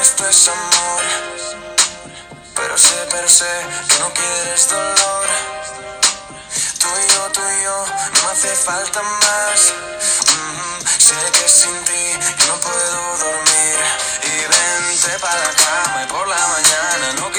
[0.00, 1.02] esto es amor.
[2.54, 5.26] Pero sé, pero sé que no quieres dolor.
[6.80, 9.72] Tú y yo, tú y yo, no me hace falta más.
[10.26, 13.78] Mm, sé que sin ti yo no puedo dormir.
[14.22, 17.29] Y vente para la cama y por la mañana no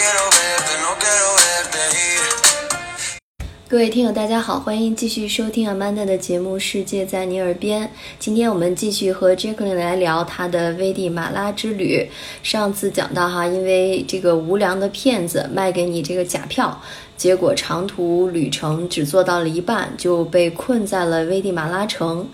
[3.72, 7.88] 各位听友，大家好，欢迎继续收听 Amanda 的节目《世界在你耳边》。
[8.20, 12.06] 今天我们继续和 Jacqueline 来聊她的危地马拉之旅。
[12.44, 16.82] 上次讲到哈，因为这个无良的骗子卖给你这个假票，
[17.16, 22.28] 结果长途旅程只做到了一半，就被困在了危地马拉城。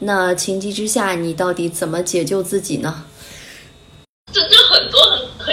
[0.00, 3.04] 那情急之下，你到底怎么解救自己呢？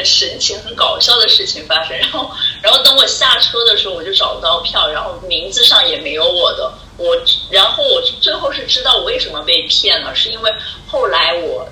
[0.07, 1.95] 神奇、很搞笑的事情发生。
[1.97, 2.31] 然后，
[2.63, 6.73] 然后等我下车的时候，我就找不到票，然后名字上也没有我的。
[6.97, 7.15] 我，
[7.51, 10.51] 然后我最后是知道我为什么被骗了，是因为
[10.87, 11.67] 后来我，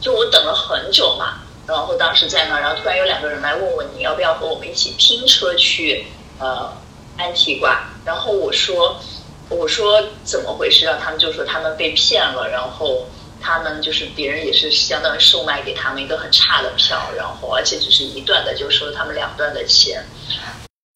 [0.00, 6.06] 就我等了很久嘛，然后当时在那，然后突然有两个人来问我你要不要和我们一起拼车去
[6.38, 6.72] 呃
[7.18, 8.98] 安提瓜，然后我说
[9.50, 10.98] 我说怎么回事啊？
[11.00, 13.06] 他们就说他们被骗了，然后。
[13.42, 20.04] 他们就是别人也是相当于售卖给他们一个很差的票，然后而且只是一段的，就收了他们两段的钱，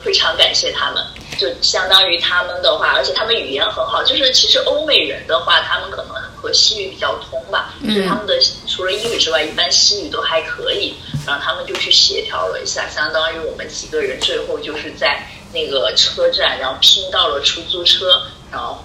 [0.04, 1.04] 非常感谢他们。
[1.36, 10.94] 就相当于他们的话，而且他们语言很好，就是其实欧美人的话，他们可能和西语比较通吧，就是他们的除了英语之外，一般西语都还可以。
[11.26, 18.22] 然后他们就去协调了一下，相当于我们几个人最后就是在那个车站，然后拼到了出租车，
[18.52, 18.84] 然后。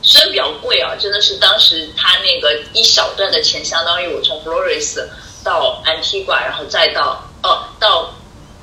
[0.00, 5.04] 虽然比较贵啊，真的是当时他那个一小段的钱，相当于我从 Flores
[5.42, 8.14] 到安提瓜，然后再到哦到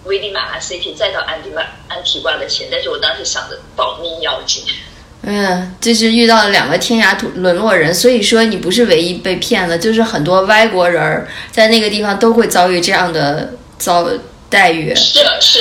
[0.06, 2.68] 危地马拉 City，再到安提瓜安提瓜的钱。
[2.72, 4.64] 但是我当时想的保命要紧。
[5.28, 14.08] 嗯，就是遇到了两个天涯沦落人，所以说你不是唯一被骗的，就是很多外国人在那个地方都会遭遇这样的遭
[14.50, 14.94] 待遇。
[14.96, 15.60] 是是。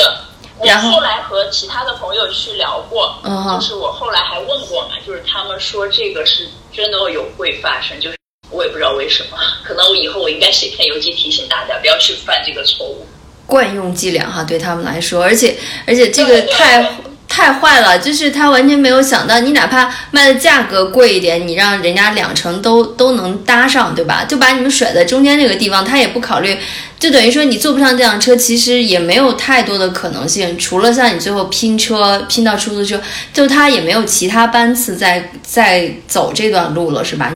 [0.65, 3.15] 我后来和其他的朋友去聊过，
[3.59, 8.17] 就是我后来还问过嘛，就是他们说这个是真的有会发生，就是
[8.51, 13.07] 我也不知道为什么， 可能我以后我应该写篇游记提醒大家不要去犯这个错误。
[13.47, 15.55] 惯用伎俩哈，对他们来说，而且
[15.87, 16.83] 而且这个太
[17.35, 24.25] 太坏了，就是他完全没有想到，你哪怕卖的价格贵一点，你让人家两成都都能搭上，对吧？
[24.25, 26.57] 就把你们甩在中间这个地方，他也不考虑。
[26.97, 33.01] 就等于说你坐不上这辆车，其实也没有太多的可能性，除了像你最后拼车拼到出租车，
[33.33, 37.33] 就他也没有其他班次在在走这段路了，是吧？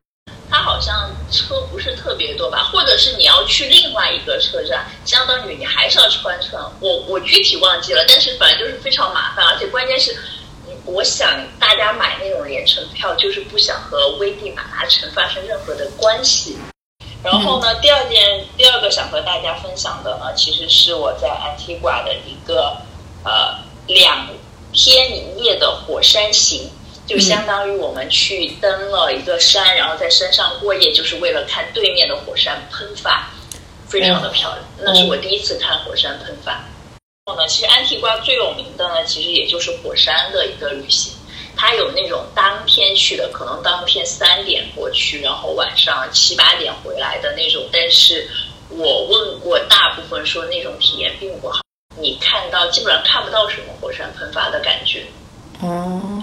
[0.49, 0.95] 他好像
[1.29, 2.28] 车不是特别，
[2.71, 6.59] 或者是你要去另外一个车站，相当于你还是要穿城。
[6.81, 10.17] 我我具体忘记了，但是反正就是非常麻烦，而且关键是，
[10.85, 16.57] 我想大家买那种联程票，就是不想和危地马拉城发生任何的关系。
[17.21, 22.77] 然后呢，第二件，第二个想和大家分享的呢，其实是我在安提瓜的一个
[23.25, 23.59] 呃
[23.89, 24.29] 两
[24.73, 26.71] 天一夜的火山行，
[27.09, 33.31] 就相当于我们去登了一个山，然后在山上过夜，就是为了看对面的火山喷发，
[33.89, 34.63] 非常的漂亮。
[34.81, 36.53] 那是我第一次看火山喷发。
[36.53, 41.15] 然后呢，其实安提瓜最有名的呢，其实也就是火山的一个旅行。
[41.57, 47.65] 它有那种当天去的，可能当天三点过去，然后晚上七八点回来的那种。
[47.73, 48.29] 但是
[48.69, 51.61] 我问过，大部分说那种体验并不好。
[51.99, 55.05] 你看到基本上看不到什么火山喷发的感觉。
[55.61, 56.18] 哦。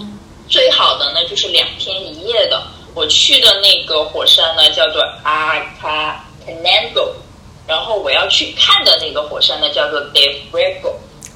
[0.48, 2.62] 最好的呢就是两天一夜的。
[2.94, 7.14] 我去的那个火山呢叫做阿卡 n a n g o
[7.66, 10.94] 然后我要去看的那个火山呢叫做 De Fuego。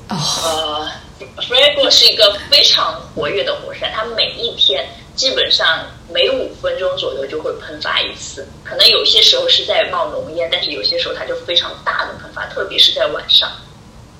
[0.09, 0.17] 哦。
[0.45, 0.91] 呃。
[1.37, 13.51] f r e g o 是一个非常活跃的火山，它每一天基本上每五分钟左右就会喷发一次，可能有些时候是在冒浓烟，但是有些时候它就非常大的喷发，特别是在晚上。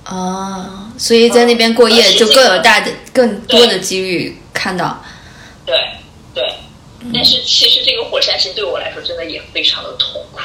[0.03, 5.03] 啊，所以在那边过夜就更有大的、更多的机遇看到。
[5.65, 5.75] 对
[6.35, 6.43] 对，
[7.11, 10.39] 但是其实这个火山行对我来说真的也非常的痛苦。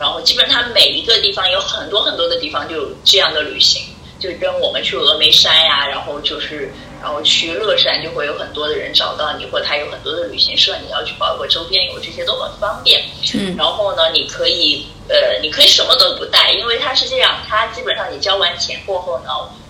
[0.00, 3.82] 然后基本上它每一个地方有很多很多的地方就有这样的旅行。
[4.18, 6.72] 就跟我们去峨眉山呀，然后就是，
[7.02, 13.04] 然后去乐山，就会有很多的人找到你，或他有很多的旅行社，你要去包括周边游，这些都很方便。
[13.34, 13.54] 嗯。
[13.58, 19.28] 然后呢，你可以，呃，你可以什么都不带，因为它是这样，它基本上你交完钱过后呢，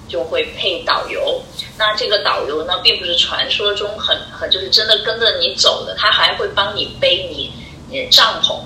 [0.08, 1.42] 就会配导游。
[1.78, 7.52] 那这个导游呢，并不是传说中很很就是真的跟着你走的，他还会帮你背你
[7.90, 8.60] 你帐篷，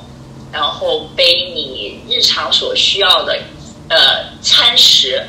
[0.52, 3.38] 然后背你日常所需要的
[3.88, 3.96] 呃
[4.40, 5.24] 餐食。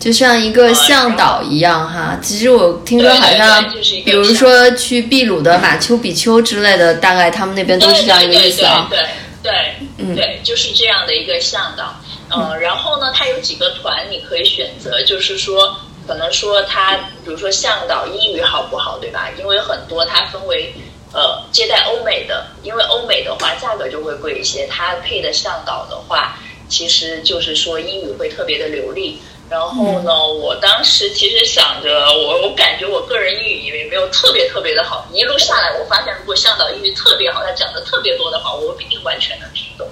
[0.00, 3.64] 就像一个向导一样哈，其实我听说好像，
[4.04, 8.86] 比如说去秘鲁的马丘比丘之类的，大概他们那边都是这样一个意思啊。
[8.90, 8.98] 对
[9.42, 9.52] 对，
[9.96, 11.98] 嗯对，就是这样的一个向导。
[12.30, 15.76] 嗯，然后呢，它有几个团你可以选择，就是说，
[16.06, 19.30] 可能说它，比如说向导英语好不好，对吧？
[19.38, 20.72] 因为很多它分为
[21.12, 26.38] 呃接待欧美的，因为欧美的话价格就会贵一些，它配的向导的话，
[26.68, 29.20] 其实就是说英语会特别的流利。
[29.50, 39.86] 然后呢，我当时其实想着，我我感觉我个人英语也没有特别特别的好，一路下来，我发现如果向导英语特别好，他讲的特别多的话，我不一定完全能听懂。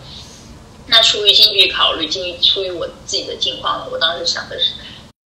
[0.87, 4.73] 那出于经济考虑，基于出于我自己的境况呢，我当时想的是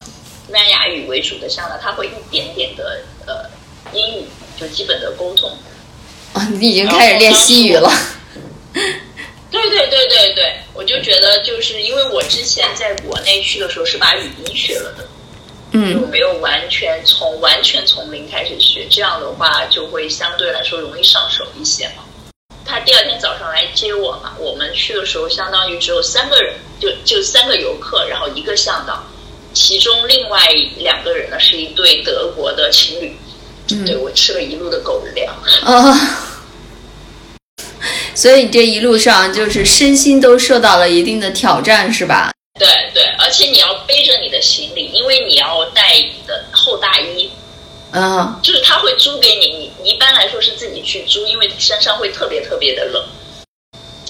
[0.00, 3.50] 西班牙语为主的向导，他会一点点的呃
[3.92, 4.24] 英语，
[4.58, 5.50] 就基本的沟通。
[6.32, 7.92] 啊，你已经开始练西语了。
[9.50, 15.08] 对对对对对，我就觉得就是因为我之前在国内去的时候是把语音学了的，
[15.72, 22.04] 嗯就嗯没有完全从完全从零开始学，这样的话就会相对来说容易上手一些嘛。
[22.70, 29.04] 他第二天早上来接我嘛，我们去的时候相当于只有三个人，就就三个游客，然后一个向导，
[29.52, 30.38] 其中另外
[30.76, 33.16] 两个人呢是一对德国的情侣，
[33.72, 35.34] 嗯对嗯我吃了一路的狗粮。
[35.64, 36.26] 啊。
[38.14, 42.30] 所以这一路上就是身心都受到了一定的挑战，是吧？
[42.58, 47.30] 对对，而且你要背着你的行李，因为你要带你的厚大衣，
[47.92, 53.04] 嗯就是他会租给你，你你一般来说是自己去租，因为山上会特别特别的冷。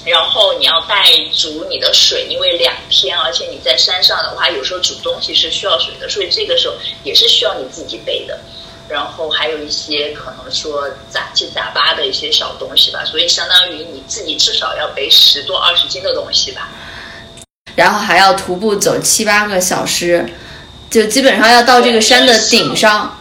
[0.04, 6.74] 然后你要带足你的水，因为两天，而且你在山上的话，有时候煮东西是需要水的，所以这个时候
[7.04, 8.38] 也是需要你自己背的。
[8.88, 16.70] 然后还有一些可能说杂七杂八的一些小东西吧，所以相当于你自己至少要背十多二十斤的东西吧。
[17.76, 20.28] 然后还要徒步走七八个小时，
[20.90, 23.16] 就基本上要到这个山的顶上。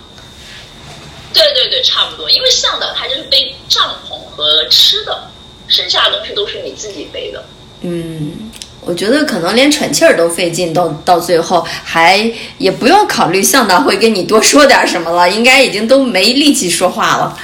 [1.34, 2.30] 对对对，差不多。
[2.30, 5.30] 因为向导他就是背帐篷和吃的，
[5.68, 7.44] 剩下的东西都是你自己背的。
[7.81, 12.18] 嗯，我觉得可能连喘气儿都费劲，到到最后还
[12.58, 17.40] 也不用考虑向导会跟你多说点什么了，应该已经都没力气说话了。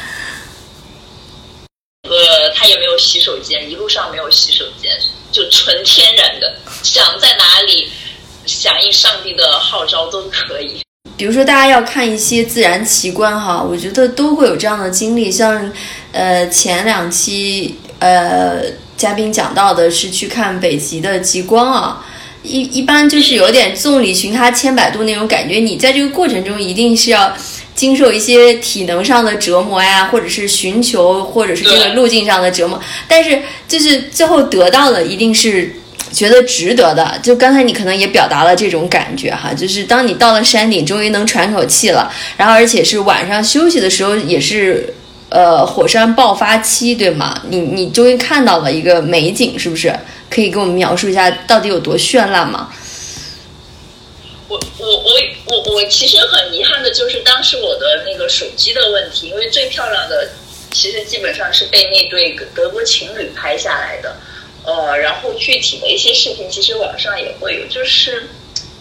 [2.04, 4.92] 呃，他也没有洗手间，一路上没有洗手间，
[5.32, 7.90] 就纯天然的，想在哪里
[8.46, 10.85] 响应上帝的号召都可以。
[11.18, 15.32] 比如说，大家要看一些自然奇观哈，我觉得都会有这样的经历。
[15.32, 15.72] 像，
[16.12, 18.62] 呃，前两期呃
[18.98, 22.06] 嘉宾讲到的是去看北极的极光啊，
[22.44, 25.56] 一一般就是有点众里寻他千百度那种感觉。
[25.56, 27.34] 你在这个过程中一定是要
[27.74, 32.78] 经受一些体能上的折磨呀，或者是寻求，或者是这个路径上的折磨。
[33.08, 35.74] 但是就是最后得到的一定是
[36.16, 37.20] 觉得值得的。
[37.22, 44.94] 就刚才你可能也表达了这种感觉哈，就是当你到了山顶，终于能喘口气了，然后而且是晚上休息的时候，也是
[45.30, 47.42] 呃火山爆发期，对吗？
[47.50, 49.94] 你你终于看到了一个美景，是不是？
[50.28, 52.70] 可以给我们描述一下到底有多绚烂吗？
[54.48, 55.12] 我我我
[55.48, 60.30] 我我其实很遗憾的就是当时我的那个手机的问题，因为最漂亮的
[60.72, 64.16] 其实基本上是被那对德国情侣拍下来的，
[64.66, 68.28] 呃，然后具体的一些视频其实网上也会有，就是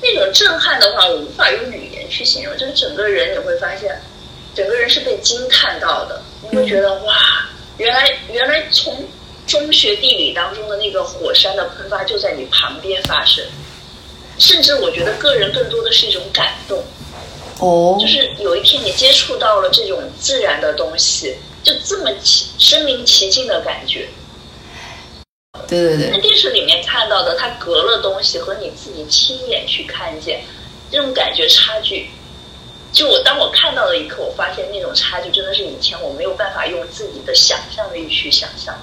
[0.01, 4.01] 那种震撼的话，我无法用语言去形容，就是整个人你会发现，
[4.55, 7.15] 整个人是被惊叹到的，你会觉得哇，
[7.77, 9.07] 原来原来从
[9.47, 13.45] 中学地理当中的那个火山的喷发就在你旁边发生。
[14.39, 16.83] 甚至我觉得个人更多的是一种感动，
[17.61, 24.09] 哦就是有一天你接触到了这种自然的东西，就这么奇身临其境的感觉。
[25.69, 30.43] 对对对在，电视里面看到的，它隔了东西和你自己亲眼去看见，
[30.91, 32.11] 这种感觉差距，
[32.93, 38.75] 就我当我看到的一刻，我发现那种差距真的是以前我没有办法用自己的想象力去想象。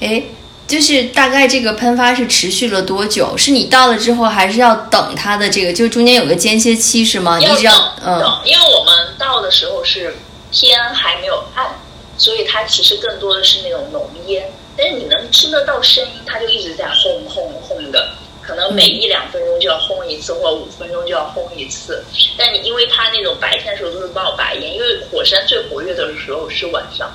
[0.00, 0.22] 哎，
[0.66, 3.36] 就是大概这个喷发是持续了多久？
[3.36, 5.72] 是你到了之后，还是要等它的这个？
[5.72, 7.36] 就中间有个间歇期是吗？
[7.38, 10.16] 你要只要嗯等等，因为我们到的时候是
[10.50, 11.78] 天还没有暗，
[12.16, 22.04] 所以它其实更多的是那种浓烟，但是你能听得到声音，它就一直在轰轰轰的，可能每一两分钟就要轰一次，或者五分钟就要轰一次。
[22.36, 27.12] 但你因为它那种白天的时候都是冒白烟，因为火山最活跃的时候是晚上，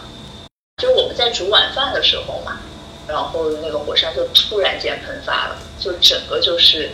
[0.81, 2.59] 就是我们在煮晚饭的时候嘛，
[3.07, 6.89] 然后那个火山就突然间喷发了，就整个就是。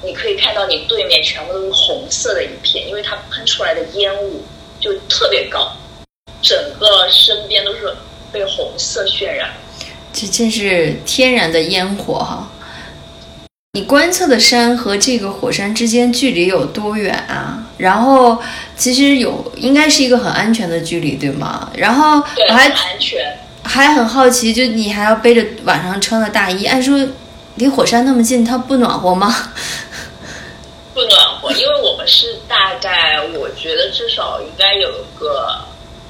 [0.00, 4.44] 你可以看到你对面全部都是红色的一片，因为它喷出来的烟雾
[4.78, 5.72] 就特别高，
[6.40, 7.92] 整个身边都是
[8.30, 9.52] 被红色渲染。
[10.20, 12.48] 这真是天然的烟火哈。
[13.74, 17.62] 你观测的山和这个火山之间距离有多远啊？
[17.76, 18.36] 然后
[18.76, 21.70] 其实有应该是一个很安全的距离，对吗？
[21.76, 23.38] 然后，我还很安全。
[23.62, 26.98] 还很好奇，就你还要背着晚上穿的大衣，按说
[27.54, 29.32] 离火山那么近，它不暖和吗？
[30.94, 35.60] 不暖和，因为我们是大概，我觉得至少应该有个，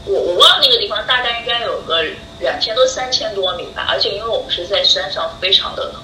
[0.07, 2.03] 我我忘了那个地方，大概应该有个
[2.41, 3.87] 两千多三千多米吧。
[3.89, 5.95] 而且因为我们是在山上，非常的冷。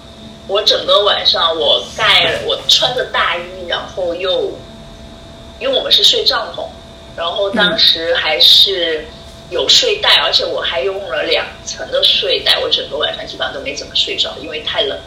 [0.46, 4.52] 我整个晚上我盖，我穿着大衣，然后又，
[5.58, 6.66] 因为我们是睡帐篷，
[7.16, 9.06] 然后当时还是
[9.48, 14.98] 有睡袋，而且我还用了两层的睡袋，我整个晚上基本上都没怎么睡着，因为太冷。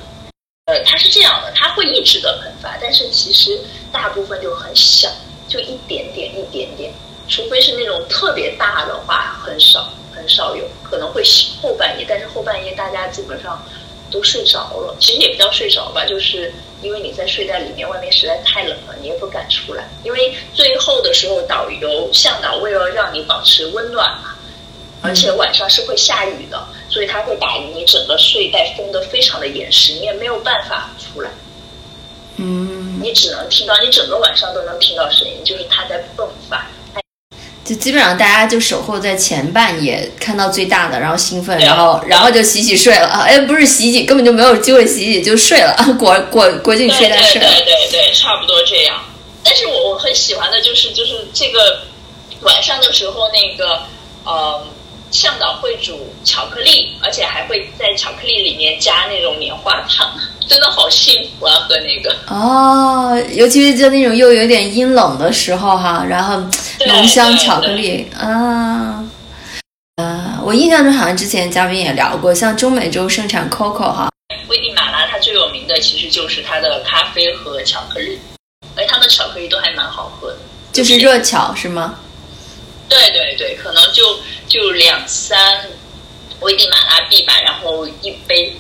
[0.65, 3.59] 呃，它是这样的，它会一直的喷发，但是其实
[3.91, 5.07] 大部分就很小，
[5.47, 6.91] 就一点点一点点，
[7.29, 9.87] 除非是那种特别大的话，很少
[10.27, 11.23] 很少有，可能会
[11.61, 13.65] 后半夜，但是后半夜大家基本上
[14.11, 24.35] 都睡着了，其实也不叫睡着吧，就是因为你在睡袋里面，外面实在太冷了，你也不敢出来，因为最后的时候导游向导为了让你保持温暖嘛，
[25.01, 26.67] 而且晚上是会下雨的。
[26.89, 31.29] 所以他会把你整个睡袋封得非常的严实，你也没有办法出来。
[32.37, 36.65] 嗯，你只能听到，你整个晚上都能听到声音，就是它在迸发。
[37.67, 43.25] 就基本上大家就守候在前半夜，看到最大的，然后兴奋，然后然后就洗洗睡了啊！
[43.27, 47.47] 哎，不是洗洗，根本就没有机会洗洗就睡了， 裹裹裹进睡袋睡了。
[47.47, 49.03] 对对对对，差不多这样。
[49.43, 51.81] 但是我我很喜欢的就是就是这个
[52.41, 53.81] 晚上的时候那个
[54.23, 54.65] 呃。
[55.11, 60.13] 向导会煮巧克力，而且还会在巧克力里面加那种棉花糖，
[60.47, 61.53] 真的好幸福啊！
[61.67, 66.35] 喝那个哦，尤其是就那种又有点阴冷的时候哈，然后
[66.85, 69.03] 浓香巧克力啊，
[69.97, 74.09] 呃，我印象中好像之前嘉宾也聊过，像中美洲盛产 coco 哈，
[74.47, 78.19] 危地马拉它最有名的其实就是它的咖啡和巧克力，
[78.75, 80.37] 哎，它的巧克力都还蛮好喝的，
[80.71, 81.95] 就是热巧是吗？
[82.89, 85.69] 对对对，可能就就两三
[86.39, 88.55] 危地马拉币吧，然后一杯。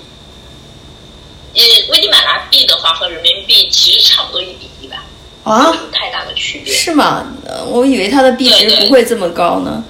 [1.55, 5.03] 呃，危地马拉币的话和人民币其实差不多一比一吧，
[5.43, 6.71] 啊，没有太大的区别。
[6.71, 7.25] 是吗？
[7.67, 9.83] 我以为它的币值不会这么高呢。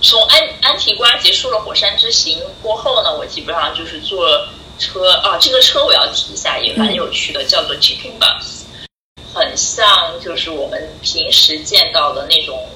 [0.00, 4.48] 从安安提瓜结束了火山之行过后呢，我基本上就是坐
[4.80, 8.64] 车啊，这个车我要提一下，也蛮有趣的，叫做 Chicken Bus，
[9.32, 12.68] 很像就是我们平时见到的那种。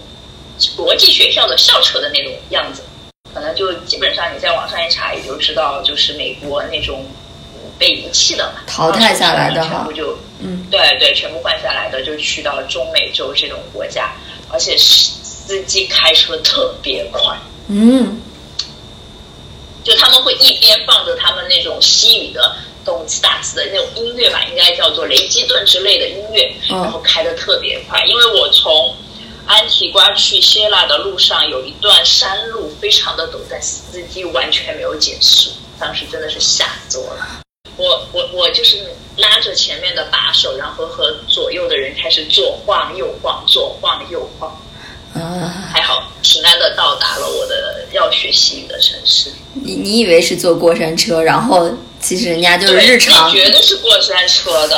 [0.76, 2.82] 国际学校的校车的那种样子，
[3.34, 7.04] 可能就基本上你在网上一查也就知道，就是美国那种
[7.78, 14.12] 被遗弃的嘛，淘汰下来的全部就嗯，对对，全部换下来的就去到中美洲这种国家，
[14.50, 17.36] 而且司机开车特别快，
[17.68, 18.20] 嗯，
[19.84, 28.94] 就他们会一边放着他们那种西语的动次打次的那种音乐吧，应该叫做雷基顿之类的音乐，然后开的特别快，因为我从。
[29.46, 37.40] 安提瓜去希腊的路上有一段山路，非常的陡，但司机完全没有减速，当时真的是吓死我了。
[37.76, 44.50] 我我我就是拉着前面的把手，然后和左右的人开始左晃右晃，左晃右晃。
[45.14, 49.30] 啊，还好平安的到达了我的要学习语的城市。
[49.54, 53.30] 你你以为是坐过山车，然后其实人家就是日常。
[53.30, 54.76] 对绝对是过山车的。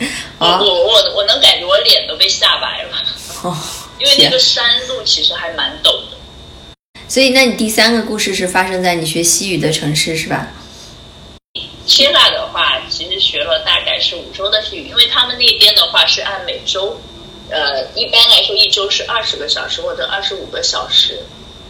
[0.38, 2.96] 啊，我我我能感觉我脸都被吓白了。
[3.42, 3.56] 哦，
[3.98, 6.16] 因为那个山路其实还蛮陡的，
[7.08, 10.48] 所以那你第三个故事是发生在你学西语的城市是吧？
[11.86, 17.00] 希腊的话，其实学了大概是五周的西语，因为他们那边的话是按每周，
[17.48, 21.20] 呃，一般来说一周是二十个小时或者二十五个小时，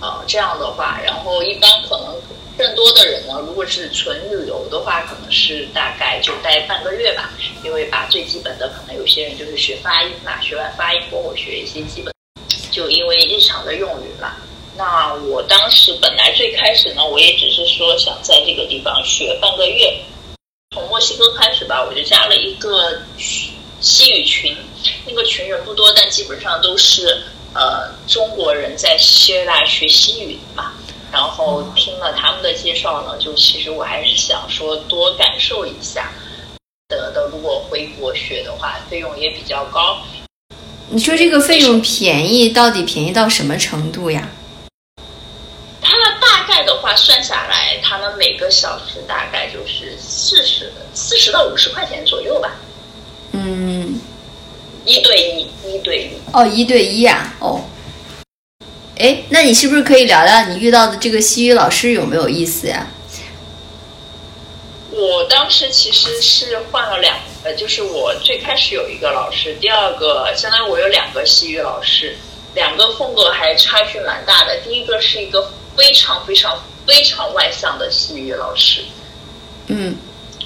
[0.01, 2.17] 呃，这样的话，然后一般可能。
[2.61, 7.31] 更多的人呢，如果是纯旅游的话，可能是大概就待半个月吧，
[7.65, 12.13] 因为把最基本的，可能有些人就是学发音嘛，学完发音过后学一些基本，
[12.71, 14.37] 就因为日常的用语嘛。
[14.77, 19.99] 那我当时本来最开始呢，我也只是说想在这个地方学半个月，
[20.75, 23.01] 从墨西哥开始吧，我就加了一个
[23.81, 24.55] 西语群，
[25.07, 27.23] 那个群人不多，但基本上都是
[27.55, 30.75] 呃中国人在希腊学西语嘛。
[31.13, 36.13] 然后听了他们的介绍呢，就其实我还是想说多感受一下。
[36.89, 39.99] 的的，如果回国学的话，费用也比较高。
[40.89, 44.29] 你说这个费用便宜，到底便宜到什么程度呀？
[45.81, 52.57] 它大概的话算下来，他们每个小时大概就是四十四十到五十块钱左右吧。
[53.33, 54.01] 嗯，
[54.85, 56.11] 一对一，一对一。
[56.33, 57.61] 哦，一对一啊，哦。
[59.01, 62.87] 哎，那你是不是可以聊聊你遇到的这个西语老师有没有意思呀？
[64.91, 72.15] 我当时其实是换了两，呃，就是我最开始有一个老师，第二个相当于我有两个西语老师，
[72.55, 74.59] 两个风格还差距蛮大的。
[74.59, 78.83] 第一个是一个非常非常非常外向的西语老师。
[79.69, 79.97] 嗯，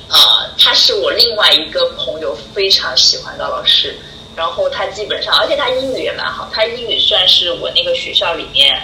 [0.09, 3.99] 啊，他是我另外一个朋友非常喜欢的老师。
[4.37, 8.81] 然后他基本上，而且他英语也蛮好，他英语算是我那个学校里面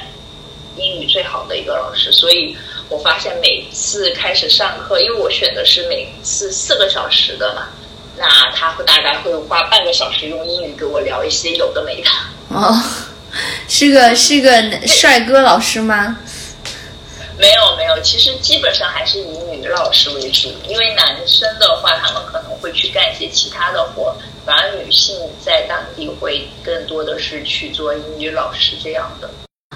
[0.77, 2.13] 英语最好的一个老师。
[2.13, 2.57] 所以
[2.89, 7.69] 我发现每次开始上课，因为我选的是每次四个小时的嘛，
[8.17, 12.09] 那他会大概会花半个小时用英语给我聊一些有的没的。
[12.49, 12.83] 哦，
[13.69, 16.19] 是个是个帅哥老师吗？
[17.39, 22.23] 没有没有，其实基本上还是以女老师为主，因为男生的话，他们
[22.61, 24.15] 会去干一些其他的活，
[24.45, 29.31] 反而女性在当地会更多的是去做英语老师这样的。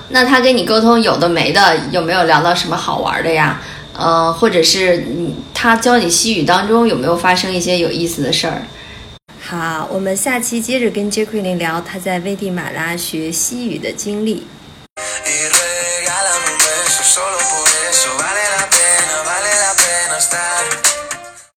[0.08, 3.62] 那他跟你沟通有的没的，有没有聊到什么好玩的呀？
[3.96, 8.62] 呃，或者是你他教你西语当中有没有发生一些有意思的事儿？
[9.40, 14.46] 好，我们下期接着跟 j a c q u e l i n 聊他在危地马拉学西语的经历。